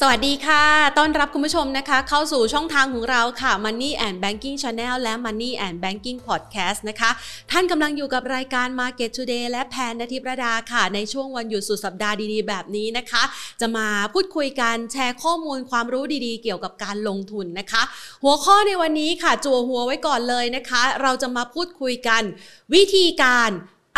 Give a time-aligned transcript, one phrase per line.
[0.00, 0.64] สวัสดีค่ะ
[0.98, 7.10] ต้อนรับคุณผู้ชมนะคะ เข้าสู่ช่องทางของเราค่ะ Money and Banking Channel และ Money and Banking Podcast นะคะ
[7.50, 13.22] ท่านกำลังอยู่กับรายการ Market Today และแพนนทิประดาค่ะ ในช่วงวันหยุดสุดสัปดาห์ดีๆ แบบนี้นะคะ
[13.60, 17.82] จะมาพูดคุยกันแชร์ข้อมูลความรู้ดีๆ เกี่ยวกับการลงทุนนะคะ
[18.22, 22.22] หัวข้อในวันนี้ค่ะ จัวหัวไว้ก่อนเลยนะคะ เราจะมาพูดคุยกัน
[22.74, 23.50] วิธีการ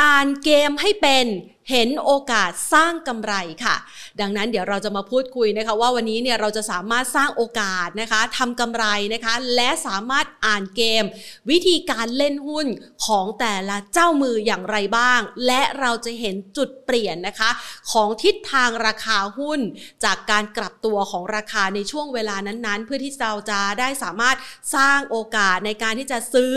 [0.03, 1.27] อ่านเกมให้เป็น
[1.71, 3.77] เห็นโอกาสสร้างกำไรค่ะ
[4.21, 11.05] ดังนั้นเดี๋ยวเราจะมาพูดคุยนะคะ ว่าวันนี้เนี่ยเราจะสามารถสร้างโอกาสนะคะทำกำไรนะคะ และสามารถอ่านเกม
[11.51, 12.67] วิธีการเล่นหุ้น
[13.07, 17.51] ของแต่ละเจ้ามืออย่างไรบ้าง และเราจะเห็นจุดเปลี่ยนนะคะ
[17.93, 19.61] ของทิศทางราคาหุ้น
[20.05, 24.37] จากการกลับตัวของราคาในช่วงเวลานั้นๆ เพื่อที่เราจะได้สามารถ
[24.77, 26.55] สร้างโอกาสในการที่จะซื้อ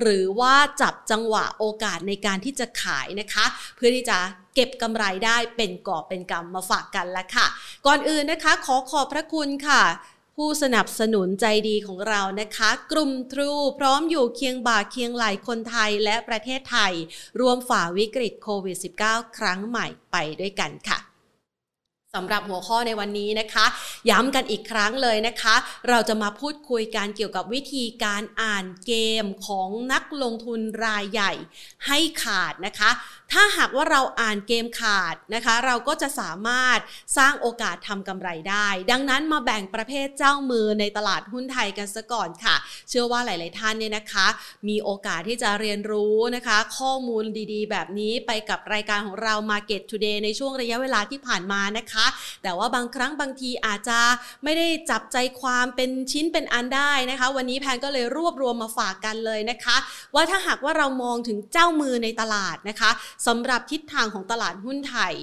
[0.00, 3.44] หรือว่าจับจังหวะโอกาสในการที่จะขายนะคะ
[3.76, 4.18] เพื่อที่จะ
[4.54, 7.46] เก็บกำไรได้เป็นกอบเป็นกำมาฝากกันละค่ะ
[7.86, 9.82] ก่อนอื่นนะคะ ขอขอบพระคุณค่ะ
[10.36, 16.92] ผู้สนับสนุนใจดีของเรานะคะ กลุ่มทรูพร้อมอยู่เคียงบ่าเคียงไหลคนไทยและประเทศไทย
[17.40, 21.13] รวมฝ่าวิกฤตโควิด -19 ครั้งใหม่ไปด้วยกันค่ะ
[22.14, 23.66] สำหรับหัวข้อในวันนี้นะคะ
[24.10, 25.54] ย้ำกันอีกครั้งเลยนะคะ
[25.88, 31.32] เราจะมาพูดคุยกันเกี่ยวกับวิธีการอ่านเกมของนักลงทุนรายใหญ่
[31.86, 32.90] ให้ขาดนะคะ
[33.32, 36.78] ถ้าหากว่าเราอ่านเกมขาดนะคะ เราก็จะสามารถ
[37.18, 42.56] สร้างโอกาสทำกำไรได้ ดังนั้นมาแบ่งประเภทเจ้ามือในตลาดหุ้นไทยกันซะก่อนค่ะ
[42.88, 44.26] เชื่อว่าหลาย ๆ ท่านเนี่ยนะคะ
[44.68, 52.03] มีโอกาสที่จะเรียนรู้นะคะ ข้อมูลดี ๆ แบบนี้ไปกับรายการของเรา Market Today ในช่วงระยะเวลาที่ผ่านมานะคะ
[52.42, 54.00] แต่ว่าบางครั้งบางทีอาจจะ
[54.44, 59.76] ไม่ได้จับใจความเป็นชิ้นเป็นอันได้นะคะ วันนี้แพนก็เลยรวบรวมมาฝากกันเลยนะคะ
[60.14, 62.90] ว่าถ้าหากว่าเรามองถึงเจ้ามือในตลาดนะคะ
[63.26, 65.14] สำหรับทิศทางของตลาดหุ้นไทย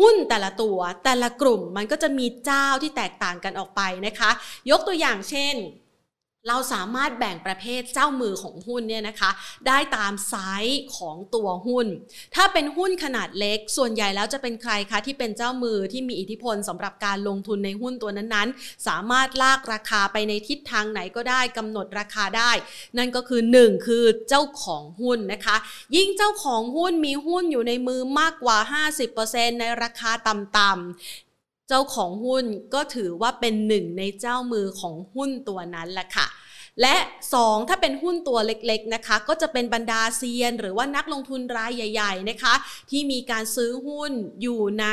[0.00, 4.30] หุ้นแต่ละตัวแต่ละกลุ่มมันก็จะมีเจ้าที่แตกต่างกันออกไปนะคะ
[4.70, 5.54] ยกตัวอย่างเช่น
[6.48, 9.30] เราสามารถแบ่งประเภทเจ้ามือของหุ้นเนี่ยนะคะ
[9.66, 10.34] ได้ตามไซ
[10.64, 11.86] ส์ของตัวหุ้น
[12.34, 22.52] ถ้าเป็นหุ้นขนาดเล็ก ส่วนใหญ่แล้วจะเป็นใครคะที่เป็นเจ้ามือที่มีอิทธิพลสำหรับการลงทุนในหุ้นตัวนั้นๆ สามารถลากราคาไปในทิศทางไหนก็ได้กำหนดราคาได้
[22.98, 25.56] นั่นก็คือ 1 คือเจ้าของหุ้นนะคะ
[25.96, 28.56] ยิ่งเจ้าของหุ้นมีหุ้นอยู่ในมือมากกว่า
[29.08, 31.23] 50%ในราคาต่ำ
[31.68, 32.44] เจ้าของหุ้น
[32.74, 36.26] ก็ถือว่าเป็นหนึ่งในเจ้ามือของหุ้นตัวนั้นแหละค่ะ
[36.82, 36.96] และ
[37.34, 42.54] 2 ถ้าเป็นหุ้นตัวเล็กๆนะคะ ก็จะเป็นบรรดาเซียน หรือว่านักลงทุนรายใหญ่ ๆนะคะ
[42.90, 44.86] ที่มีการซื้อหุ้นอยู่ใน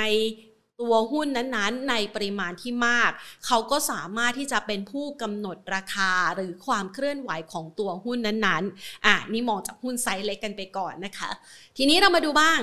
[0.81, 3.11] ตัวหุ้นนั้นๆ ในปริมาณที่มาก
[3.45, 11.29] เขาก็สามารถที่จะเป็นผู้กำหนดราคาหรือความเคลื่อนไหวของตัวหุ้นนั้นๆ อะนี่มองจากหุ้นไซส์เล็กกันไปก่อนนะคะ
[11.77, 12.59] ทีนี้เรามาดูบ้าง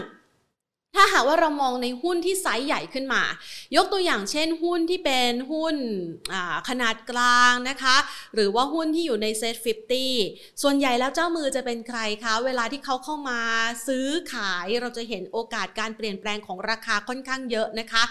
[0.97, 3.23] ถ้าหากว่าเรามองในหุ้นที่ไซส์ใหญ่ขึ้นมา
[3.77, 5.77] ยกตัวอย่างเช่นหุ้นที่เป็นหุ้น
[6.69, 7.97] ขนาดกลางนะคะ
[8.35, 13.41] หรือว่าหุ้นที่อยู่ใน SET50 ส่วนใหญ่แล้วเจ้ามือจะเป็นใครคะ เวลาที่เขาเข้ามา
[13.87, 18.03] ซื้อขายเราจะเห็นโอกาสการเปลี่ยนแปลงของราคาค่อนข้างเยอะนะคะ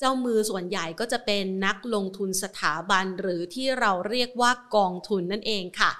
[0.00, 5.90] เจ้ามือส่วนใหญ่ก็จะเป็นนักลงทุนสถาบันหรือที่เราเรียกว่ากองทุนนั่นเองค่ะ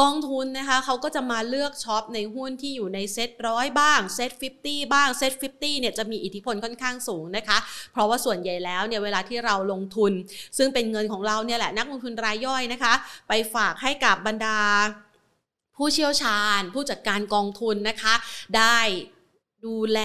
[0.00, 7.58] กองทุนนะคะเขาก็จะมาเลือกช็อปในหุ้นที่อยู่ในเซ็ตร้อยบ้าง SET fifty บ้าง SET fifty เนี่ยจะมีอิทธิพลค่อนข้างสูงนะคะ
[7.92, 10.12] เพราะว่าส่วนใหญ่แล้วเนี่ยเวลาที่เราลงทุน
[10.58, 12.94] ซึ่งเป็นเงินของเราเนี่ยแหละนักลงทุนรายย่อยนะคะ
[13.28, 14.58] ไปฝากให้กับบรรดา
[15.76, 18.14] ผู้เชี่ยวชาญ ผู้จัดการกองทุนนะคะ
[18.56, 18.78] ได้
[19.66, 20.00] ดูแล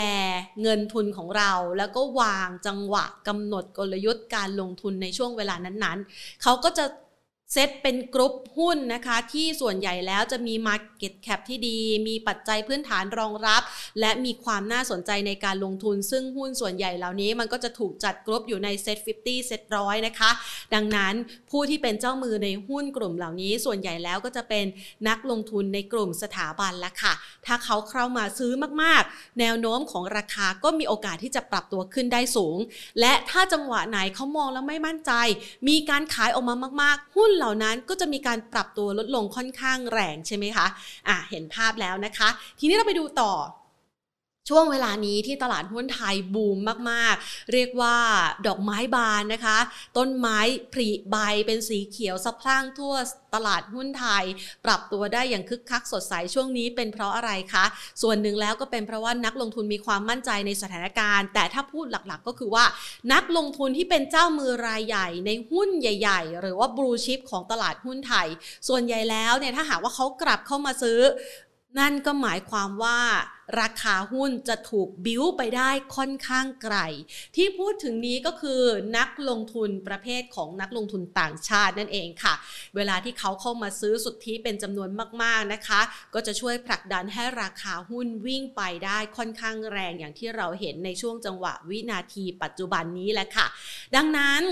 [0.62, 6.86] เงินทุนของเรา แล้วก็วางจังหวะกำหนดกลยุทธ์การลงทุนในช่วงเวลานั้นๆ เขาก็จะ
[7.54, 11.78] เซตเป็นกรุ๊ปหุ้นนะคะ ที่ส่วนใหญ่แล้วจะมี Market Cap ที่ดี
[12.08, 13.62] มีปัจจัยพื้นฐานรองรับ
[14.00, 20.32] และมีความน่าสนใจในการลงทุน ซึ่งหุ้นส่วนใหญ่เหล่านี้มันก็จะถูกจัดกรุ๊ปอยู่ในเซต50เซตร้อยนะคะ
[20.74, 21.14] ดังนั้น
[21.52, 24.66] ผู้ที่เป็นเจ้ามือในหุ้นกลุ่มเหล่านี้ ส่วนใหญ่แล้วก็จะเป็น
[25.08, 27.14] นักลงทุนในกลุ่มสถาบันละค่ะ
[27.46, 28.52] ถ้าเขาเข้ามาซื้อ
[28.84, 32.58] มากๆ แนวโน้มของราคาก็มีโอกาสที่จะปรับตัวขึ้นได้สูง
[33.00, 35.12] และถ้าจังหวะไหนเขามองแล้วไม่มั่นใจ
[35.68, 40.68] มีการขายออกมามาก ๆ หุ้นเหล่านั้นก็จะมีการปรับตัวลดลงค่อนข้างแรงใช่ไหมคะ
[41.08, 43.32] อะเห็นภาพแล้วนะคะ ทีนี้เราไปดูต่อ
[44.50, 46.58] ช่วงเวลานี้ที่ตลาดหุ้นไทยบูม
[46.90, 47.98] มากๆ เรียกว่า
[48.48, 49.58] ดอกไม้บานนะคะ
[49.98, 50.40] ต้นไม้
[50.74, 52.94] ผลิใบเป็นสีเขียวสะพรั่งทั่ว
[53.36, 54.24] ตลาดหุ้นไทย
[54.66, 57.66] ปรับตัวได้อย่างคึกคักสดใสช่วงนี้เป็นเพราะอะไรคะ
[58.02, 62.66] ส่วนหนึ่งแล้วก็เป็นเพราะว่านักลงทุนมีความมั่นใจในสถานการณ์ แต่ถ้าพูดหลักๆ ก็คือว่า
[63.14, 68.28] นักลงทุนที่เป็นเจ้ามือรายใหญ่ในหุ้นใหญ่ ๆ หรือว่าบลูชิพของตลาดหุ้นไทย
[68.68, 71.00] ส่วนใหญ่แล้วเนี่ยถ้าหากว่าเขากลับเข้ามาซื้อ
[71.78, 73.00] นั่นก็หมายความว่า
[73.62, 76.78] ราคาหุ้นจะถูกบิ้วไปได้ค่อนข้างไกล
[77.36, 78.62] ที่พูดถึงนี้ก็คือ
[78.98, 82.34] นักลงทุนประเภทของนักลงทุนต่างชาตินั่นเองค่ะ
[82.76, 84.90] เวลาที่เขาเข้ามาซื้อสุทธิเป็นจำนวน
[85.24, 85.82] มากๆนะคะ
[86.14, 93.48] ก็จะช่วยผลักดันให้ราคาหุ้นวิ่งไปได้ค่อนข้างแรงอย่างที่เราเห็นในช่วงจังหวะวินาทีปัจจุบันนี้แหละค่ะ
[93.96, 94.44] ดังนั้น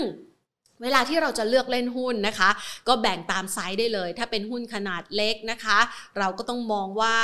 [0.82, 2.50] เวลาที่เราจะเลือกเล่นหุ้นนะคะ
[2.88, 5.78] ก็แบ่งตามไซส์ได้เลย ถ้าเป็นหุ้นขนาดเล็กนะคะ
[6.18, 7.16] เราก็ต้องมองว่า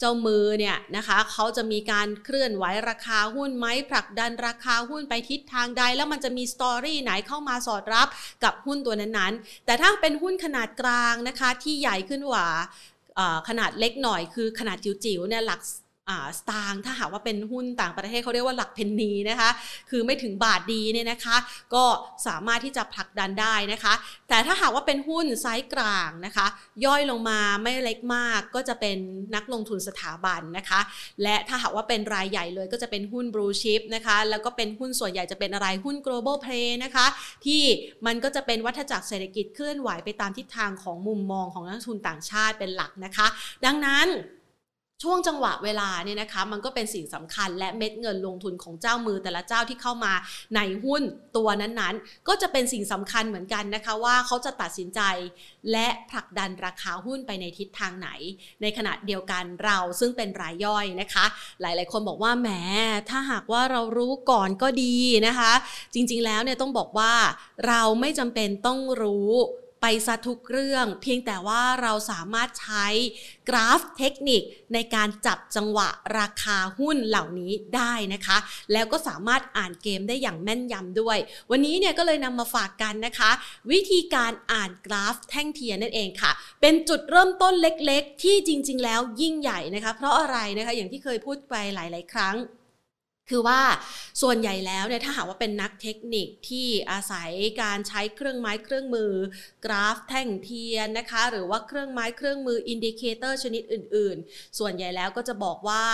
[0.00, 8.08] เจ้ามือเนี่ยนะคะเขาจะมีการเคลื่อนไหวราคาหุ้นไหมผลักดันราคาหุ้นไปทิศทางใด แล้วมันจะมี story ไหนเข้ามาสอดรับ
[8.44, 12.46] กับหุ้นตัวนั้นๆ แต่ถ้าเป็นหุ้นขนาดกลางนะคะที่ใหญ่ขึ้นกว่า
[13.48, 15.60] ขนาดเล็กหน่อยคือขนาดจิ๋วๆเนี่ยหลัก
[16.38, 19.50] สตางค์ถ้าหากว่าเป็นหุ้นต่างประเทศเขาเรียกว่าหลัก penny นะคะ
[19.90, 21.36] คือไม่ถึงบาทดีเนี่ยนะคะ
[21.74, 21.84] ก็
[22.26, 23.94] สามารถที่จะผลักดันได้นะคะ
[24.28, 26.46] แต่ถ้าหากว่าเป็นหุ้นไซส์กลางนะคะ
[26.84, 28.98] ย่อยลงมาไม่เล็กมากก็จะเป็น
[29.34, 30.80] นักลงทุนสถาบันนะคะ
[31.22, 37.06] และถ้าหากว่าเป็นรายใหญ่เลยก็จะเป็นหุ้นบลูชิพนะคะแล้วก็เป็นหุ้นส่วนใหญ่จะเป็นอะไรหุ้น global play นะคะ
[37.46, 37.62] ที่
[38.06, 43.26] มันก็จะเป็นวัฏจักรเศรษฐกิจเคลื่อนไหวไปตามทิศทางของมุมมองของนักทุนต่างชาติเป็นหลักนะคะ
[43.64, 44.08] ดังนั้น
[45.02, 50.12] ช่วงจังหวะเวลาเนี่ยนะคะมันก็เป็นสิ่งสำคัญและเม็ดเงินลงทุนของเจ้ามือแต่ละเจ้าที่เข้ามา
[50.56, 51.02] ในหุ้น
[51.36, 55.00] ตัวนั้นๆ ก็จะเป็นสิ่งสำคัญเหมือนกันนะคะว่าเขาจะตัดสินใจ
[55.72, 58.08] และผลักดันราคาหุ้นไปในทิศทางไหน
[58.62, 61.24] ในขณะเดียวกันเราซึ่งเป็นรายย่อยนะคะ
[61.60, 62.48] หลายๆ คนบอกว่าแหม
[63.10, 64.96] ถ้าหากว่าเรารู้ก่อนก็ดี
[65.26, 65.52] นะคะ
[65.94, 67.12] จริงๆแล้วเนี่ยต้องบอกว่า
[67.66, 69.32] เราไม่จำเป็นต้องรู้
[69.88, 72.86] ไปซะทุกเรื่อง เพียงแต่ว่าเราสามารถใช้
[73.48, 74.42] กราฟเทคนิค
[74.74, 75.88] ในการจับจังหวะ
[76.18, 78.38] ราคาหุ้นเหล่านี้ได้นะคะ
[78.72, 81.18] แล้วก็สามารถอ่านเกมได้อย่างแม่นยำด้วย
[81.50, 83.30] วันนี้เนี่ยก็เลยนำมาฝากกันนะคะ
[83.70, 86.30] วิธีการอ่านกราฟแท่งเทียนนั่นเองค่ะ
[86.60, 92.36] เป็นจุดเริ่มต้นเล็กๆ ที่จริง ๆ แล้วยิ่งใหญ่นะคะ เพราะอะไรนะคะอย่างที่เคยพูดไปหลาย ๆ ครั้ง
[93.30, 93.60] คือว่า
[94.22, 97.30] ส่วนใหญ่แล้วเนี่ยถ้าหากว่าเป็นนักเทคนิคที่อาศัย
[97.62, 99.12] การใช้เครื่องไม้เครื่องมือ
[99.64, 105.84] กราฟแท่งเทียนนะคะ หรือว่าเครื่องไม้เครื่องมือ indicator ชนิดอื่น ๆ ส่วนใหญ่แล้วก็จะบอกว่า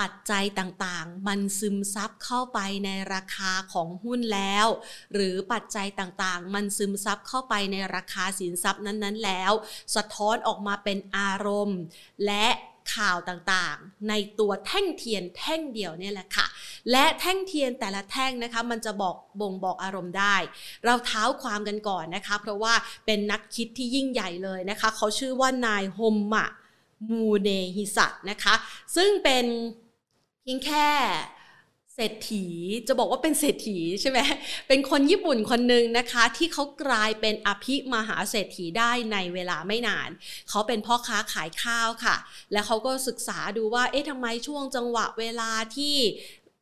[0.00, 4.66] ปัจจัยต่างๆ มันซึมซับเข้าไปในราคาของหุ้นแล้ว
[5.12, 9.52] หรือปัจจัยต่างๆ มันซึมซับเข้าไปในราคาสินทรัพย์นั้นๆ แล้ว
[9.96, 11.80] สะท้อนออกมาเป็นอารมณ์
[12.26, 12.46] และ
[12.94, 16.46] ข่าวต่างๆ ในตัวแท่งเทียนแท่งเดียวเนี่ยแหละค่ะ
[16.90, 20.36] และแท่งเทียนแต่ละแท่งนะคะ มันจะบอกบ่งบอกอารมณ์ได้
[20.84, 22.74] เราเท้าความกันก่อนนะคะ เพราะว่า
[23.06, 26.46] เป็นนักคิดที่ยิ่งใหญ่เลยนะคะ เขาชื่อว่านายโฮมมะ
[27.18, 28.54] มูเนฮิสัตนะคะ
[28.96, 29.46] ซึ่งเป็น
[30.42, 30.88] เพียงแค่
[31.96, 32.46] เศรษฐี
[32.88, 34.18] จะบอกว่าเป็นเศรษฐีใช่ไหม
[34.68, 40.08] เป็นคนญี่ปุ่นคนหนึ่งนะคะ ที่เขากลายเป็นอภิมหาเศรษฐีได้ในเวลาไม่นาน
[40.50, 42.16] เขาเป็นพ่อค้าขายข้าวค่ะ
[42.52, 45.96] แล้วเขาก็ศึกษาดูว่า เอ๊ะทำไมช่วงจังหวะเวลาที่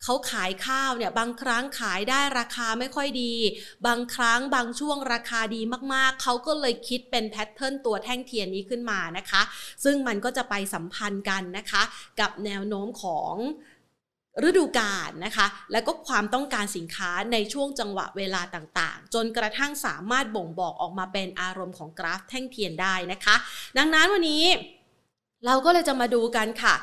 [0.03, 3.33] เขาขายข้าวเนี่ยบางครั้งขายได้ราคาไม่ค่อยดี
[3.87, 5.61] บางครั้งบางช่วงราคาดี
[5.93, 9.41] มากๆ เขาก็เลยคิดเป็นแพทเทิร์นตัวแท่งเทียนนี้ขึ้นมานะคะ
[9.83, 11.83] ซึ่งมันก็จะไปสัมพันธ์กันนะคะ
[12.19, 13.35] กับแนวโน้มของ
[14.47, 23.35] ฤดูกาลนะคะ แล้วก็ความต้องการสินค้าในช่วงจังหวะเวลาต่างๆ จนกระทั่งสามารถบ่งบอกออกมาเป็นอารมณ์ของกราฟแท่งเทียนได้นะคะ
[23.77, 24.45] ดังนั้นวันนี้
[25.45, 26.75] เราก็เลยจะมาดูกันค่ะ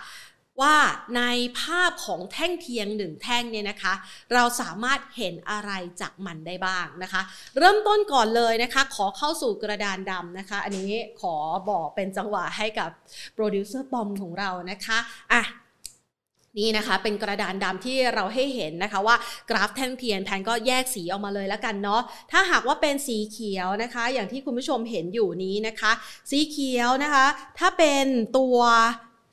[0.60, 0.76] ว่า
[1.16, 1.22] ใน
[1.60, 3.94] ภาพของแท่งเทียนหนึ่งแท่งเนี่ยนะคะ
[4.34, 7.22] เราสามารถเห็นอะไรจากมันได้บ้างนะคะ
[7.58, 11.34] เริ่มต้นก่อนเลยนะคะ ขอเข้าสู่กระดานดำนะคะ อันนี้ขอ
[11.70, 12.90] บอกเป็นจังหวะให้กับ
[13.34, 14.98] โปรดิวเซอร์ปอมของเรานะคะ
[15.32, 15.42] อะ
[16.58, 19.16] นี่นะคะเป็นกระดานดำที่เราให้เห็นนะคะว่า
[19.50, 25.92] กราฟแท่งเทียนแพนก็แยกสีออกมาเลยแล้วกันเนาะถ้าหากว่าเป็นสีเขียวนะคะ อย่างที่คุณผู้ชมเห็นอยู่นี้นะคะ
[26.30, 27.26] สีเขียวนะคะ
[27.58, 28.06] ถ้าเป็น
[28.38, 28.58] ตัว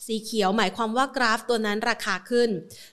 [0.07, 2.49] สีเขียวหมายความว่ากราฟตัวนั้นราคาขึ้น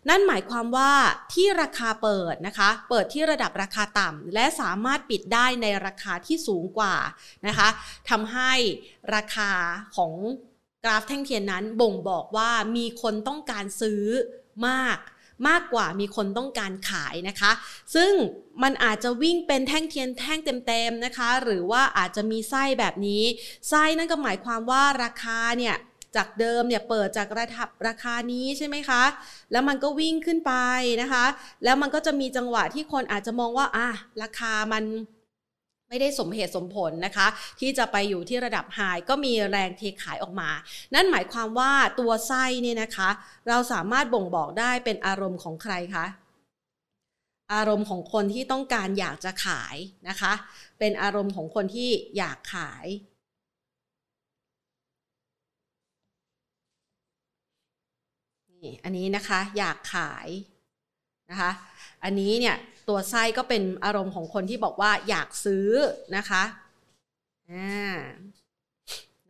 [0.08, 0.92] นั่นหมายความว่า
[1.32, 6.96] ที่ราคาเปิดนะคะ เปิดที่ระดับราคาต่ำและสามารถปิดได้ในราคาที่สูงกว่า
[7.46, 7.68] นะคะ
[8.10, 8.52] ทำให้
[9.14, 9.50] ราคา
[9.96, 10.12] ของ
[10.84, 14.04] กราฟแท่งเทียนนั้นบ่งบอกว่ามีคนต้องการซื้อ
[14.68, 14.98] มาก
[15.48, 17.52] มากกว่ามีคนต้องการขายนะคะ
[17.94, 18.12] ซึ่ง
[18.62, 23.22] มันอาจจะวิ่งเป็นแท่งเทียนแท่งเต็มๆนะคะ หรือว่าอาจจะมีไส้แบบนี้
[23.68, 25.76] ไส้นั่นก็หมายความว่าราคาเนี่ย
[26.16, 29.02] จากเดิมเนี่ยเปิดจากระดับราคานี้ใช่ไหมคะ
[29.52, 30.52] แล้วมันก็วิ่งขึ้นไป
[31.02, 31.24] นะคะ
[31.64, 33.88] แล้วมันก็จะมีจังหวะที่คนอาจจะมองว่าอะ
[34.22, 34.84] ราคามัน
[35.94, 37.26] ไม่ได้สมเหตุสมผลนะคะ
[37.60, 40.50] ที่จะไปอยู่ที่ระดับไฮก็มีแรงเทขายออกมา
[40.94, 43.10] นั่นหมายความว่าตัวไส้เนี่ยนะคะ
[43.48, 46.06] เราสามารถบ่งบอกได้เป็นอารมณ์ของใครคะ
[47.54, 49.76] อารมณ์ของคนที่ต้องการอยากจะขาย
[50.08, 50.32] นะคะ
[50.78, 52.86] เป็นอารมณ์ของคนที่อยากขาย
[58.62, 60.28] นี่อันนี้นะคะอยากขาย
[61.30, 61.50] นะคะ
[62.04, 62.56] อันนี้เนี่ย
[62.88, 65.68] ตัวไส้ก็เป็นอารมณ์ของคนที่บอกว่าอยากซื้อ
[66.16, 66.42] นะคะ
[67.52, 67.94] อ่า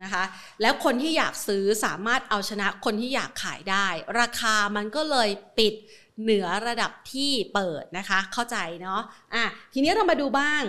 [0.03, 0.23] นะคะ
[0.61, 3.87] แล้วคนที่อยากซื้อสามารถเอาชนะคนที่อยากขายได้
[4.19, 5.73] ราคามันก็เลยปิด
[6.21, 9.01] เหนือระดับที่เปิดนะคะ เข้าใจเนาะ
[9.33, 9.43] อะ
[9.73, 10.63] ทีนี้เรามาดูบ้าง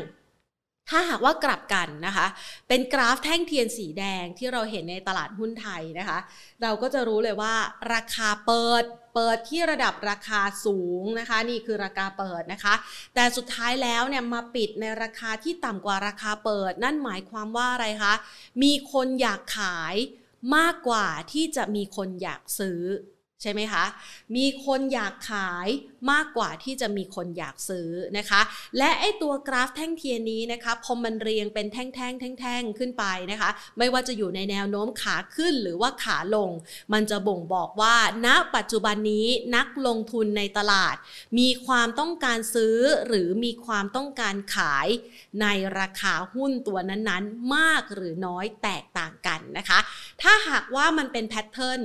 [0.91, 2.27] ถ้าหากว่ากลับกันนะคะ
[2.69, 6.19] เป็นกราฟแท่งเทียนสีแดงที่เราเห็นในตลาดหุ้นไทยนะคะ
[6.63, 7.55] เราก็จะรู้เลยว่า
[7.95, 8.85] ราคาเปิด
[9.17, 12.75] เปิดที่ระดับราคาสูงนะคะ นี่คือราคาเปิดนะคะ
[13.15, 18.15] แต่สุดท้ายแล้วเนี่ยมาปิดในราคาที่ต่ำกว่าราคาเปิด นั่นหมายความว่าอะไรคะ
[18.63, 19.95] มีคนอยากขาย
[20.57, 22.81] มากกว่าที่จะมีคนอยากซื้อ
[23.43, 23.85] ใช่ไหมคะ
[24.37, 25.69] มีคนอยากขาย
[26.11, 28.41] มากกว่าที่จะมีคนอยากซื้อนะคะ
[28.79, 36.51] และไอตัวกราฟแท่งเทียนนี้นะคะ พอมันเรียงเป็นแท่งแท่งแท่งแท่งขึ้นไปนะคะ ไม่ว่าจะอยู่ในแนวโน้มขาขึ้นหรือว่าขาลง
[36.93, 39.27] มันจะบ่งบอกว่า ณ ปัจจุบันนี้
[39.57, 40.97] นักลงทุนในตลาด
[41.39, 42.77] มีความต้องการซื้อ
[43.07, 44.89] หรือมีความต้องการขาย
[45.41, 45.47] ใน
[45.79, 49.79] ราคาหุ้นตัวนั้นๆ มากหรือน้อยแตกต่างกันนะคะ
[50.23, 51.83] ถ้าหากว่ามันเป็นแพทเทิร์น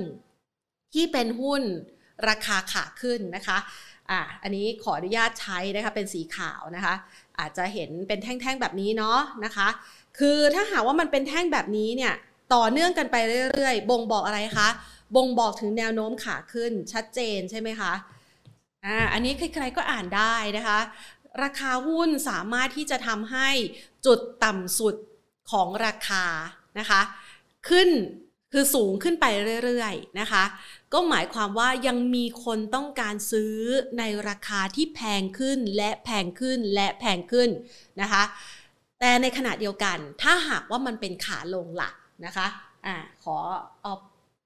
[0.94, 1.62] ที่เป็นหุ้น
[2.28, 3.58] ราคาขาขึ้นนะคะ
[4.10, 6.94] อะอันนี้ขออนุญาตใช้นะคะเป็นสีขาวนะคะ
[7.38, 9.68] อาจจะเห็นเป็นแท่งๆแบบนี้เนาะนะคะ
[10.18, 12.14] คือถ้าหากว่ามันเป็นแท่งแบบนี้เนี่ย
[12.54, 13.16] ต่อเนื่องกันไป
[13.54, 14.68] เรื่อยๆ บ่งบอกอะไรคะ
[15.16, 17.92] บ่งบอกถึงแนวโน้มขาขึ้นชัดเจนใช่ไหมคะ
[18.84, 20.78] อ่าอันนี้ใครๆก็อ่านได้นะคะ
[21.42, 23.48] ราคาหุ้นสามารถที่จะทำให้
[24.06, 24.94] จุดต่ำสุด
[25.50, 26.24] ของราคา
[26.78, 27.00] นะคะ
[27.68, 27.88] ขึ้น
[28.52, 29.26] คือสูงขึ้นไป
[29.64, 30.44] เรื่อยๆนะคะ
[30.92, 33.56] ก็หมายความว่ายังมีคนต้องการซื้อ
[33.98, 37.50] ในราคาที่แพงขึ้นและแพงขึ้นและแพงขึ้น
[38.00, 38.22] นะคะ
[39.00, 41.94] แต่ในขณะเดียวกัน ถ้าหากว่ามันเป็นขาลงหลัก
[42.26, 42.46] นะคะ
[42.86, 43.36] อ่าขอ
[43.82, 43.94] เอา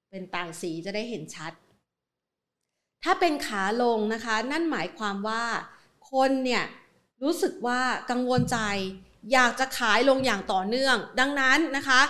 [0.09, 1.51] เป็นต่างสีจะได้เห็นชัด
[3.03, 5.43] ถ้าเป็นขาลงนะคะ นั่นหมายความว่า
[6.11, 6.63] คนเนี่ย
[7.23, 8.57] รู้สึกว่ากังวลใจ
[9.33, 12.01] อยากจะขายลงอย่างต่อเนื่อง ดังนั้นนะคะ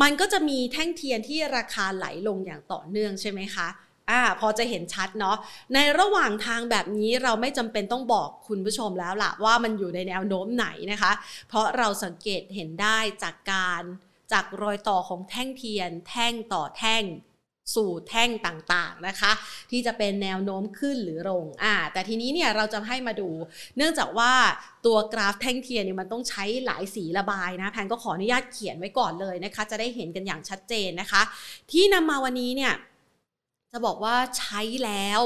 [0.00, 3.68] มันก็จะมีแท่งเทียนที่ราคาไหลลงอย่างต่อเนื่องใช่ไหมคะ
[4.10, 5.36] อ่าพอจะเห็นชัดเนาะ
[5.74, 11.12] ในระหว่างทางแบบนี้เราไม่จำเป็นต้องบอกคุณผู้ชมแล้วล่ะ ว่ามันอยู่ในแนวโน้มไหนนะคะ
[11.48, 13.82] เพราะเราสังเกตเห็นได้จากการ
[14.32, 17.02] จากรอยต่อของแท่งเทียน แท่งต่อแท่ง
[17.74, 19.32] สู่แท่งต่างๆนะคะ
[19.70, 23.28] ที่จะเป็นแนวโน้มขึ้นหรือลงอ่าแต่ทีนี้เนี่ยเราจะให้มาดู
[23.76, 24.32] เนื่องจากว่า
[24.86, 31.22] ตัวกราฟแท่งเทียนเนี่ยมันต้องใช้หลายสีระบายนะแพนก็ขออนุญาตเขียนไว้ก่อนเลยนะคะ จะได้เห็นกันอย่างชัดเจนนะคะ
[31.72, 32.72] ที่นำมาวันนี้เนี่ย
[33.74, 35.20] จะบอกว่าใช้แล้ว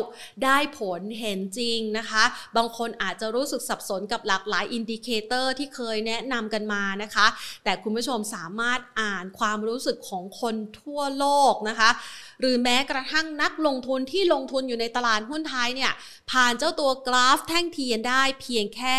[0.44, 2.24] ได้ผลเห็นจริงนะคะ
[2.56, 7.26] บางคนอาจจะรู้สึกสับสนกับหลากหลาย indicator ที่เคยแนะนำกันมานะคะ
[7.64, 11.90] แต่คุณผู้ชมสามารถอ่านความรู้สึกของคนทั่วโลกนะคะ
[12.40, 15.92] หรือแม้กระทั่งนักลงทุนที่ลงทุนอยู่ในตลาดหุ้นไทยเนี่ย
[16.30, 18.98] ผ่านเจ้าตัวกราฟแท่งเทียนได้เพียงแค่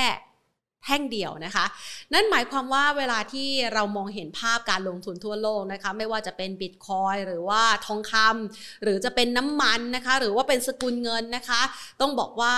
[0.88, 1.66] แท่งเดียวนะคะ
[2.14, 11.62] นั่นหมายความว่าเวลาที่เรามองเห็นภาพการลงทุนทั่วโลกนะคะ ไม่ว่าจะเป็นบิตคอยหรือว่าทองคำหรือจะเป็นน้ำมันนะคะ หรือว่าเป็นสกุลเงินนะคะ
[12.02, 12.56] ต้องบอกว่า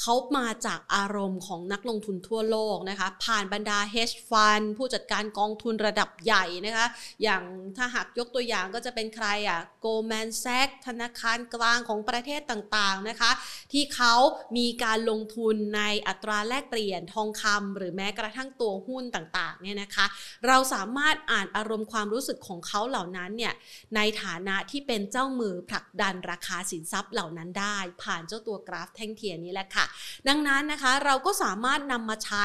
[0.00, 6.86] เขามาจากอารมณ์ของนักลงทุนทั่วโลกนะคะ ผ่านบรรดา hedge fund ผู้จัดการกองทุนระดับใหญ่นะคะ
[7.22, 7.42] อย่าง
[7.76, 13.30] ถ้าหากยกตัวอย่างก็จะเป็นใครอะ Goldman Sachs ธนาคารกลางของประเทศต่างๆนะคะ
[13.72, 14.14] ที่เขา
[14.56, 20.06] มีการลงทุนในอัตราแลกเปลี่ยนทองคำหรือแม้กระทั่งตัวหุ้นต่างๆเนี่ยนะคะ
[20.46, 23.54] เราสามารถอ่านอารมณ์ความรู้สึกของเขาเหล่านั้นเนี่ย
[23.96, 29.86] ในฐานะที่เป็นเจ้ามือผลักดันราคาสินทรัพย์เหล่านั้นได้ ผ่านเจ้าตัวกราฟแท่งเทียนนี้แหละค่ะ
[30.28, 32.44] ดังนั้นนะคะเราก็สามารถนำมาใช้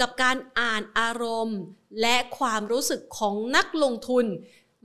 [0.00, 1.60] กับการอ่านอารมณ์
[2.00, 4.26] และความรู้สึกของนักลงทุน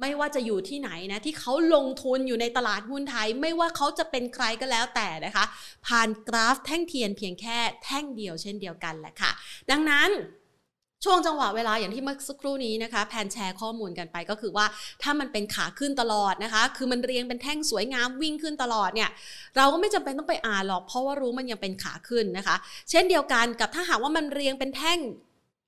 [0.01, 5.45] ไม่ว่าจะอยู่ที่ไหนนะที่เขาลงทุนอยู่ในตลาดหุ้นไทย ไม่ว่าเขาจะเป็นใครก็แล้วแต่นะคะ
[5.87, 9.31] ผ่านกราฟแท่งเทียนเพียงแค่แท่งเดียวเช่นเดียวกันแหละค่ะ
[9.71, 10.09] ดังนั้น
[11.05, 14.65] ช่วงจังหวะเวลาอย่างที่เมื่อสักครู่นี้นะคะแผนแชร์ข้อมูลกันไปก็คือว่า
[15.03, 19.09] ถ้ามันเป็นขาขึ้นตลอดนะคะ คือมันเรียงเป็นแท่งสวยงามวิ่งขึ้นตลอดเนี่ย
[19.57, 22.55] เราก็ไม่จำเป็นต้องไปอ่านหรอกเพราะว่ารู้มันยังเป็นขาขึ้นนะคะ
[22.89, 24.99] เช่นเดียวกันกับถ้าหากว่ามันเรียงเป็นแท่ง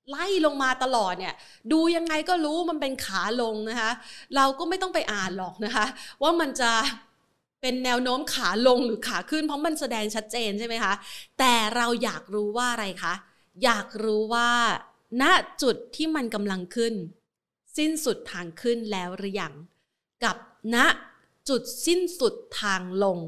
[0.10, 1.34] ไล่ลงมาตลอดเนี่ย
[1.72, 3.92] ดูยังไงก็รู้มันเป็นขาลงนะคะ
[4.36, 5.86] เราก็ไม่ต้องไปอ่านหรอกนะคะ
[6.24, 6.72] ว่ามันจะ
[7.62, 10.94] เป็นแนวโน้มขาลงหรือขาขึ้น เพราะมันแสดงชัดเจนใช่ไหมคะ
[11.40, 13.14] แต่เราอยากรู้ว่าอะไรคะ
[13.64, 14.50] อยากรู้ว่า
[15.22, 15.24] ณ
[15.62, 16.94] จุดที่มันกำลังขึ้น
[17.78, 19.54] สิ้นสุดทางขึ้นแล้วหรือยัง
[20.24, 20.38] กับ
[20.76, 20.78] ณ
[21.50, 23.20] จุดสิ้นสุดทางลง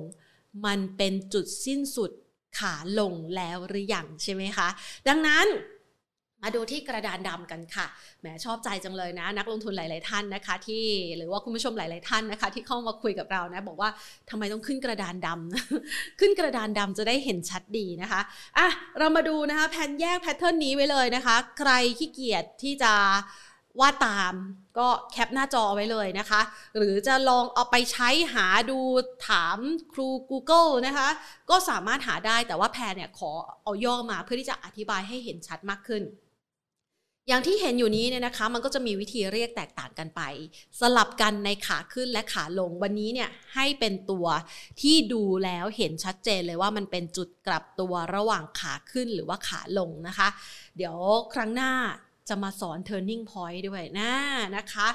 [0.66, 2.12] มันเป็นจุดสิ้นสุด
[2.60, 4.68] ขาลงแล้วหรือยังใช่ไหมคะ
[5.08, 5.46] ดังนั้น
[6.44, 7.86] มาดูที่กระดานดำกันค่ะ
[8.20, 10.84] แหมชอบใจจังเลยนะ นักลงทุนหลาย ๆ ท่านนะคะที่
[11.18, 13.90] หรือว่าคุณผู้ชมหลาย ๆ ท่านนะคะ ที่เข้ามาคุยกับเรานะ บอกว่า
[14.30, 18.22] ทำไมต้องขึ้นกระดานดำขึ้นกระดานดำจะได้เห็นชัดดีนะคะ
[18.58, 18.68] อะ
[19.00, 22.94] เรามาดูนะคะแผนแยกแพทเทิร์นนี้ไว้เลยนะคะ ใครขี้เกียจที่จะ
[23.80, 24.34] วาดตาม
[24.78, 26.42] ก็แคปหน้าจอไว้เลยนะคะ
[26.78, 28.80] หรือจะลองเอาไปใช้หาดู
[29.28, 29.58] ถาม
[29.94, 31.08] ครู Google นะคะ
[31.50, 33.32] ก็สามารถหาได้แต่ว่าแพรเนี่ยขอ
[33.64, 36.04] เอาย่อมาเพื่อที่จะอธิบายให้เห็นชัดมากขึ้น
[37.28, 40.22] อย่างที่เห็นอยู่นี้เนี่ยนะคะ มันก็จะมีวิธีเรียกแตกต่างกันไป
[40.80, 44.28] สลับกันในขาขึ้นและขาลงวันนี้เนี่ยให้เป็นตัว
[44.82, 50.28] ที่ดูแล้วเห็นชัดเจนเลยว่ามันเป็นจุดกลับตัวระหว่างขาขึ้นหรือว่าขาลงนะคะ
[50.78, 50.96] เดี๋ยว
[51.34, 51.72] ครั้งหน้า
[52.32, 54.14] จะมาสอน turning point ด้วยนะ
[54.58, 54.88] นะคะ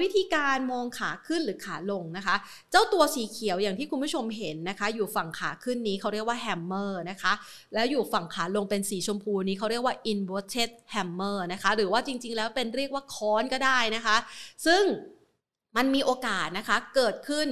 [0.00, 2.36] วิธีการมองขาขึ้นหรือขาลงนะคะ
[2.70, 7.32] เจ้าตัวสีเขียวอย่างที่คุณผู้ชมเห็นนะคะ อยู่ฝั่งขาขึ้นนี้เขาเรียกว่าแฮมเมอร์นะคะ
[7.74, 14.16] แล้วอยู่ฝั่งขาลงเป็นสีชมพูนี้เขาเรียกว่า inverted hammer นะคะ หรือว่าจริงๆ แล้วเป็นเรียกว่าค้อนก็ได้นะคะ
[14.66, 14.82] ซึ่ง
[15.76, 17.48] มันมีโอกาสนะคะเกิดขึ้น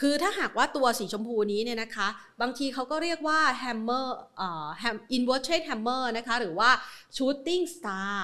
[0.00, 2.08] คือถ้าหากว่าตัวสีชมพูนี้เนี่ยนะคะ
[2.40, 4.68] บางทีเขาก็เรียกว่า hammer เอ่อ
[5.16, 6.70] inverted hammer นะคะ หรือว่า
[7.16, 8.14] shooting star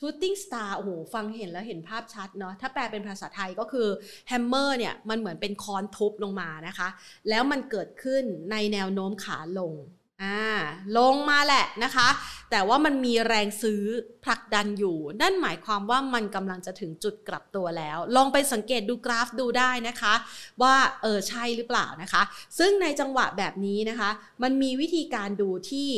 [0.00, 3.88] shooting star โอ้โห ฟังเห็นแล้วเห็นภาพชัดเนาะ ถ้าแปลเป็นภาษาไทยก็คือ
[4.30, 6.88] hammer เนี่ย มันเหมือนเป็นค้อนทุบลงมานะคะ
[7.28, 9.72] แล้วมันเกิดขึ้นในแนวโน้มขาลง
[10.22, 10.40] อ่า
[10.98, 12.08] ลงมาแหละนะคะ
[12.50, 13.82] แต่ว่ามันมีแรงซื้อ
[14.24, 20.14] ผลักดันอยู่ นั่นหมายความว่ามันกำลังจะถึงจุดกลับตัวแล้ว ลองไปสังเกตดูกราฟดูได้นะคะ
[20.62, 22.22] ว่าเออใช่หรือเปล่านะคะ
[22.58, 24.10] ซึ่งในจังหวะแบบนี้นะคะ
[24.42, 25.90] มันมีวิธีการดูที่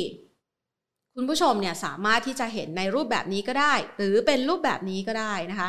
[1.15, 5.69] คุณผู้ชมเนี่ยสามารถที่จะเห็นในรูปแบบนี้ก็ได้ หรือเป็นรูปแบบนี้ก็ได้นะคะ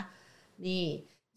[0.67, 0.83] นี่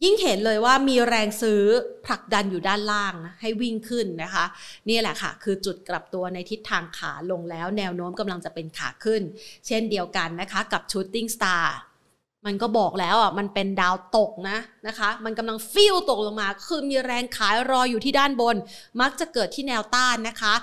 [0.04, 1.62] ยิ่งเห็นเลยว่ามีแรงซื้อ
[2.06, 4.44] ผลักดันอยู่ด้านล่างนะให้วิ่งขึ้นนะคะ
[4.88, 9.22] นี่แหละค่ะ คือจุดกลับตัวในทิศทางขาลงแล้วแนวโน้มกำลังจะเป็นขาขึ้น
[9.66, 11.64] เช่นเดียวกันนะคะกับ Shooting Star
[12.46, 18.56] มันก็บอกแล้วอะมันเป็นดาวตกนะนะคะ มันกำลังฟิวตกลงมา คือมีแรงขายรออยู่ที่ด้านบน
[19.00, 20.54] มักจะเกิดที่แนวต้านนะคะ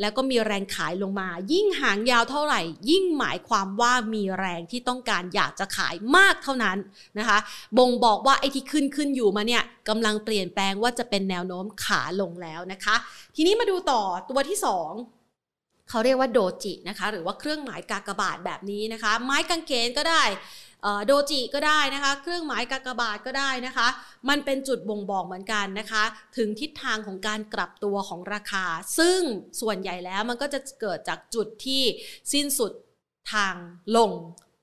[0.00, 2.60] แล้วก็มีแรงขายลงมา ยิ่งหางยาวเท่าไหร่
[2.90, 6.78] ยิ่งหมายความว่ามีแรงที่ต้องการอยากจะขายมากเท่านั้น
[7.18, 7.38] นะคะ
[7.78, 12.96] บ่งบอกว่าไอ้ที่ขึ้นขึ้นอยู่มาเนี่ยกำลังเปลี่ยนแปลงว่าจะเป็นแนวโน้มขาลงแล้วนะคะ
[13.36, 20.22] ทีนี้มาดูต่อตัวที่ 2เขาเรียกว่าโดจินะคะ หรือว่าเครื่องหมายกากบาทแบบนี้นะคะ ไม้กางเขนก็ได้
[21.06, 23.88] โดจิก็ได้นะคะ เครื่องหมายกากบาทก็ได้นะคะ
[24.28, 26.04] มันเป็นจุดบ่งบอกเหมือนกันนะคะ
[26.36, 28.64] ถึงทิศทางของการกลับตัวของราคา
[28.98, 29.20] ซึ่ง
[29.60, 31.82] ส่วนใหญ่แล้วมันก็จะเกิดจากจุดที่
[32.32, 32.72] สิ้นสุด
[33.32, 33.54] ทาง
[33.96, 34.10] ลง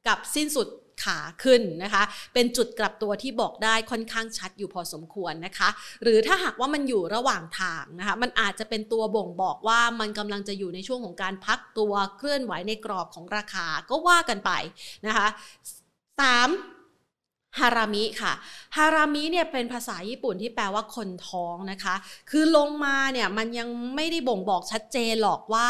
[0.08, 0.68] กับสิ้นสุด
[1.04, 2.04] ขาขึ้นนะคะ
[2.34, 5.70] เป็นจุดกลับตัวที่บอกได้ค่อนข้างชัดอยู่พอสมควรนะคะ
[6.04, 14.52] หรือถ้าหากว่ามันอยู่ระหว่างทางนะคะ มันอาจจะเป็นตัวบ่งบอกว่ามันกำลังจะอยู่ในช่วงของการพักตัวเคลื่อนไหวในกรอบของราคาก็ว่ากันไป
[15.08, 15.28] นะคะ
[16.22, 16.72] 3.
[17.60, 18.34] ฮารามิค่ะ
[18.78, 21.96] ฮารามิเนี่ยเป็นภาษาญี่ปุ่นที่แปลว่าคนท้องนะคะ
[22.30, 25.70] คือลงมาเนี่ยมันยังไม่ได้บ่งบอกชัดเจนหรอกว่า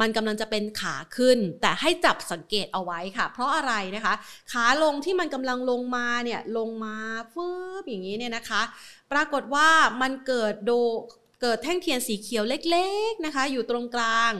[0.00, 4.14] มันกำลังจะเป็นขาขึ้น แต่ให้จับสังเกตเอาไว้ค่ะ เพราะอะไรนะคะ
[4.52, 6.96] ขาลงที่มันกำลังลงมาเนี่ยลงมา
[7.32, 7.48] ฟื
[7.82, 8.62] บอย่างนี้เนี่ยนะคะ
[9.12, 9.68] ปรากฏว่า
[10.00, 10.72] มันเกิดโด
[11.42, 14.32] เกิดแท่งเทียนสีเขียวเล็กๆนะคะ อยู่ตรงกลาง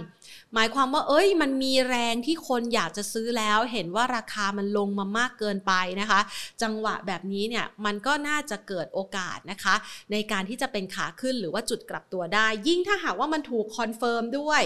[0.54, 6.20] หมายความว่าเอ้ย มันมีแรงที่คนอยากจะซื้อแล้ว เห็นว่าราคามันลงมามากเกินไปนะคะ
[6.62, 9.74] จังหวะแบบนี้เนี่ยมันก็น่าจะเกิดโอกาสนะคะ
[10.12, 14.62] ในการที่จะเป็นขาขึ้นหรือว่าจุดกลับตัวได้ ยิ่งถ้าหากว่ามันถูก confirm ด้วย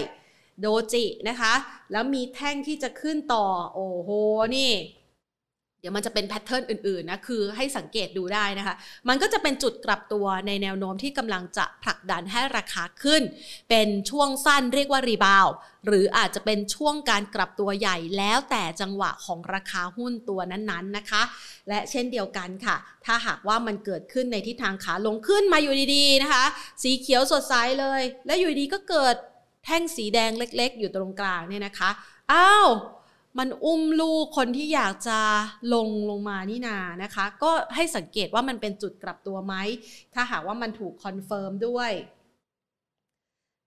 [0.61, 1.53] doji นะคะ
[1.91, 4.09] แล้วมีแท่งที่จะขึ้นต่อ โอ้โห
[4.57, 4.71] นี่
[5.87, 8.75] เดี๋ยวมันจะเป็น pattern อื่นๆนะคือให้สังเกตดูได้นะคะ
[9.09, 13.21] มันก็จะเป็นจุดกลับตัวในแนวโน้มที่กำลังจะผลักดันให้ราคาขึ้น
[13.69, 15.47] เป็นช่วงสั้นเรียกว่ารีบาว
[15.85, 21.21] หรืออาจจะเป็นช่วงการกลับตัวใหญ่แล้วแต่จังหวะของราคาหุ้นตัวนั้นๆนะคะ
[21.69, 26.45] และเช่นเดียวกันค่ะ ถ้าหากว่ามันเกิดขึ้นในทิศทางขาลงขึ้นมาอยู่ดีๆนะคะ
[26.83, 29.15] สีเขียวสดใสเลย และอยู่ดีก็เกิด
[29.65, 31.89] แท่งสีแดงเล็ก ๆ อยู่ตรงกลางเนี่ยนะคะ
[32.31, 32.67] อ้าว
[33.37, 35.19] มันอุ้มลูกคนที่อยากจะ
[35.73, 39.55] ลงลงมานี่นานะคะ ก็ให้สังเกตว่ามันเป็นจุดกลับตัวไหม
[40.13, 41.91] ถ้าหากว่ามันถูก confirm ด้วย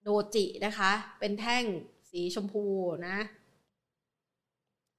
[0.02, 1.64] doji นะคะ เป็นแท่ง
[2.10, 2.64] สีชมพู
[3.08, 3.18] นะ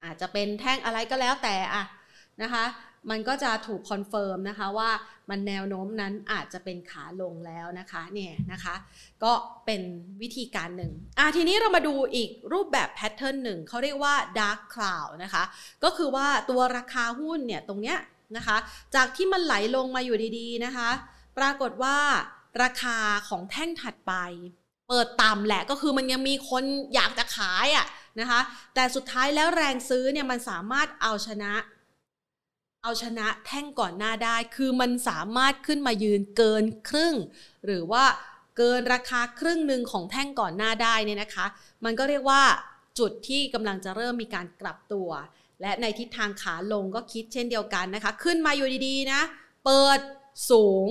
[0.04, 1.82] อาจจะเป็นแท่งอะไรก็แล้วแต่อะ
[2.42, 2.64] นะคะ
[3.10, 4.90] มันก็จะถูก confirm นะคะว่า
[5.30, 8.74] มันแนวโน้มนั้นอาจจะเป็นขาลงแล้วนะคะเนี่ยนะคะ
[9.24, 9.32] ก็
[9.66, 9.82] เป็น
[10.22, 15.42] วิธีการหนึ่งอะทีนี้เรามาดูอีกรูปแบบ pattern หนึ่งเขาเรียกว่า dark cloud นะคะ
[15.84, 17.98] ก็คือว่าตัวราคาหุ้นเนี่ยตรงเนี้ย
[18.36, 18.56] นะคะ
[18.94, 20.90] จากที่มันไหลลงมาอยู่ดีๆนะคะ
[21.38, 21.96] ปรากฏว่า
[22.62, 24.14] ราคาของแท่งถัดไป
[24.88, 27.86] เปิดต่ำแหละก็คือมันยังมีคนอยากจะขายอะ่ะ
[28.20, 28.40] นะคะ
[28.74, 31.52] แต่สุดท้ายแล้วแรงซื้อเนี่ยมันสามารถเอาชนะ
[32.84, 37.14] เอาชนะแท่งก่อนหน้าได้ คือมันสามารถขึ้นมายืนเกินครึ่ง
[37.66, 38.04] หรือว่า
[38.56, 41.46] เกินราคาครึ่งหนึ่งของแท่งก่อนหน้าได้เนี่ยนะคะ
[41.84, 42.42] มันก็เรียกว่า
[42.98, 45.10] จุดที่กำลังจะเริ่มมีการกลับตัว
[45.60, 49.20] และในทิศทางขาลงก็คิดเช่นเดียวกันนะคะ ขึ้นมาอยู่ดีๆนะ
[49.64, 49.98] เปิด
[50.50, 50.86] สูง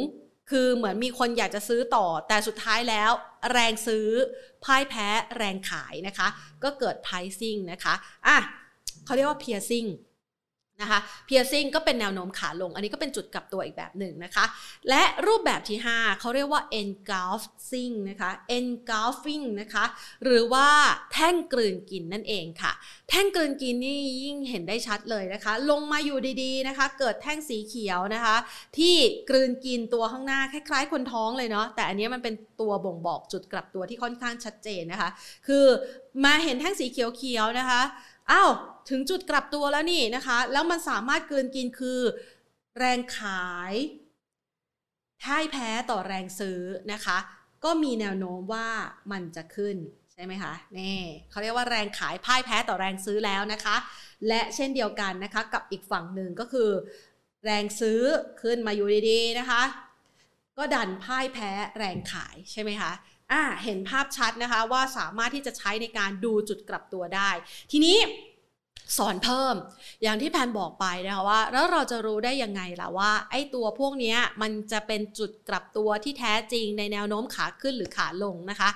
[0.51, 3.12] คือเหมือนมีคนอยากจะซื้อต่อ แต่สุดท้ายแล้ว
[3.51, 4.08] แรงซื้อ
[4.63, 6.27] พ่ายแพ้แรงขายนะคะ
[6.63, 7.93] ก็เกิด pricing นะคะ
[8.27, 8.38] อะ
[9.06, 9.89] เขาเรียกว่า piercing
[10.82, 14.46] นะคะ piercing ก็เป็นแนวโน้มขาลง อันนี้ก็เป็นจุดกลับตัวอีกแบบหนึ่งนะคะ
[14.89, 19.86] และรูปแบบที่ 5 เขาเรียกว่า engulfing นะคะ engulfing นะคะ
[20.24, 20.67] หรือว่า
[21.13, 22.72] แท่งกลืนกินนั่นเองค่ะ
[23.10, 28.36] แท่งกลืนกินนี่ยิ่งเห็นได้ชัดเลยนะคะ ลงมาอยู่ดีๆนะคะ เกิดแท่งสีเขียวนะคะ
[28.78, 28.96] ที่
[29.30, 35.10] กลืนกินตัวข้างหน้าคล้ายๆ คนท้องเลยเนาะแต่อันนี้มันเป็นตัวบ่งบอกจุดกลับตัวที่ค่อนข้างชัดเจนนะคะ
[35.48, 35.65] คือ
[36.26, 37.82] มาเห็นแท่งสีเขียวๆนะคะ
[38.32, 38.52] อ้าว
[38.89, 42.00] ถึงจุดกลับตัวแล้วนี่นะคะ แล้วมันสามารถเกลืนกินคือ
[42.80, 43.74] แรงขาย
[45.24, 46.60] พ่ายแพ้ต่อแรงซื้อ
[46.94, 47.17] นะคะ
[47.63, 48.70] ก็มีแนวโน้มว่า
[49.12, 49.76] มันจะขึ้น
[50.13, 53.76] ใช่ไหมคะนี่เขาเรียกว่าแรงขายพ่ายแพ้ต่อแรงซื้อแล้วนะคะ
[54.28, 56.70] และเช่นเดียวกันนะคะ กับอีกฝั่งหนึ่งก็คือ
[57.46, 58.02] แรงซื้อ
[58.41, 59.63] ขึ้นมาอยู่ดีๆนะคะ
[60.58, 62.91] ก็ดันพ่ายแพ้แรงขายใช่ไหมคะ
[63.32, 67.30] อ่าเห็นภาพชัดนะคะว่าสามารถที่จะใช้ในการดูจุดกลับตัวได้
[67.72, 67.98] ทีนี้
[68.98, 69.56] สอนเพิ่ม
[70.04, 78.70] อย่างที่แพนบอกไปนะคะว่า แล้วเราจะรู้ได้ยังไงล่ะว่า ไอ้ตัวพวกนี้มันจะเป็นจุดกลับตัวที่แท้จริงในแนวโน้มขาขึ้นหรือขาลงนะคะ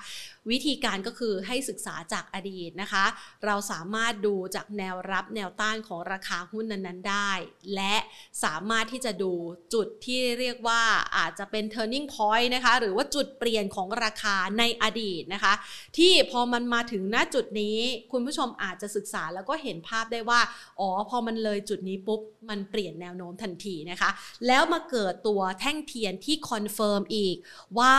[0.51, 3.05] วิธีการก็คือให้ศึกษาจากอดีตนะคะ
[3.45, 7.31] เราสามารถดูจากแนวรับแนวต้านของราคาหุ้นนั้นๆได้
[7.75, 7.95] และ
[8.43, 9.33] สามารถที่จะดู
[9.73, 10.81] จุดที่เรียกว่า
[11.17, 15.53] อาจจะเป็น turning point นะคะ หรือว่าจุดเปลี่ยนของราคาในอดีตนะคะ
[15.97, 17.77] ที่พอมันมาถึงณจุดนี้
[18.11, 20.41] คุณผู้ชมอาจจะศึกษาแล้วก็เห็นภาพได้ว่า
[20.79, 24.09] อ๋อ พอมันเลยจุดนี้ปุ๊บ มันเปลี่ยนแนวโน้มทันทีนะคะ
[24.47, 27.35] แล้วมาเกิดตัวแท่งเทียนที่ confirm อีก
[27.79, 27.93] ว่า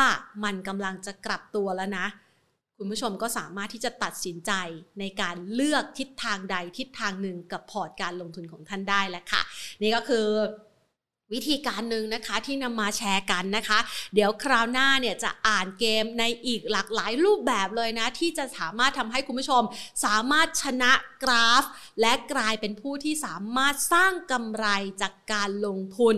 [0.44, 2.06] มันกำลังจะกลับตัวแล้วนะ
[2.78, 4.52] คุณผู้ชมก็สามารถที่จะตัดสินใจ
[5.00, 9.42] ในการเลือกทิศทางใดทิศทางหนึ่งกับพอร์ตการลงทุนของท่านได้แล้วค่ะ
[9.82, 10.26] นี่ก็คือ
[11.34, 13.78] วิธีการหนึ่งนะคะที่นำมาแชร์กันนะคะ
[14.14, 19.62] เดี๋ยวคราวหน้าเนี่ยจะอ่านเกมในอีกหลากหลายรูปแบบเลยนะ ที่จะสามารถทำให้คุณผู้ชม
[20.04, 21.64] สามารถชนะกราฟ
[22.00, 24.66] และกลายเป็นผู้ที่สามารถสร้างกำไร
[25.02, 26.16] จากการลงทุน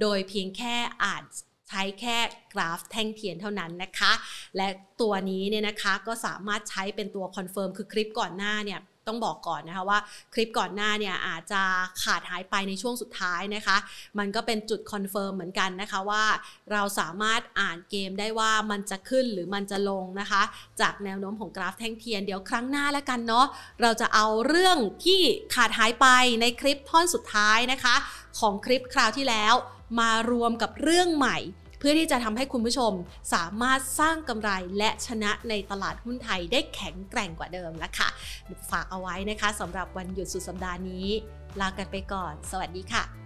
[0.00, 1.22] โดยเพียงแค่อ่าน
[1.68, 2.18] ใช้แค่
[2.52, 4.12] กราฟแท่งเทียนเท่านั้นนะคะ
[4.56, 4.68] และ
[5.00, 9.98] ตัวนี้เนี่ยนะคะก็สามารถใช้เป็นตัว confirm คือคลิปก่อนหน้าเนี่ยต้องบอกก่อนนะคะว่า
[10.34, 11.62] คลิปก่อนหน้าเนี่ยอาจจะ
[12.02, 13.76] ขาดหายไปในช่วงสุดท้ายนะคะ
[14.18, 16.24] มันก็เป็นจุด confirm เหมือนกันนะคะว่า
[16.72, 20.42] เราสามารถอ่านเกมได้ว่ามันจะขึ้นหรือมันจะลงนะคะ
[20.80, 23.46] จากแนวโน้มของกราฟแท่งเทียนเดี๋ยวครั้งหน้าแล้วกันเนาะ
[23.82, 25.20] เราจะเอาเรื่องที่
[25.54, 26.06] ขาดหายไป
[26.40, 27.94] ในคลิปท่อนสุดท้ายนะคะ
[28.38, 29.54] ของคลิปคราวที่แล้ว
[30.00, 31.38] มารวมกับเรื่องใหม่
[31.78, 32.92] เพื่อที่จะทำให้คุณผู้ชม
[33.34, 38.08] สามารถสร้างกำไรและชนะในตลาดหุ้นไทยได้แข็งแกร่งกว่าเดิมแล้วค่ะ
[38.70, 41.06] ฝากเอาไว้นะคะสำหรับวันหยุดสุดสัปดาห์นี้
[41.60, 43.25] ลากันไปก่อน สวัสดีค่ะ